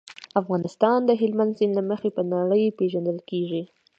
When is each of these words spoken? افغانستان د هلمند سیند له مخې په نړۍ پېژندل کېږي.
افغانستان 0.41 0.99
د 1.05 1.11
هلمند 1.21 1.51
سیند 1.57 1.73
له 1.79 1.83
مخې 1.91 2.09
په 2.17 2.21
نړۍ 2.33 2.63
پېژندل 2.77 3.17
کېږي. 3.29 3.63